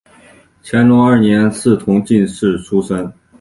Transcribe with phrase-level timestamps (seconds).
[0.63, 3.13] 隆兴二年赐同进士出身。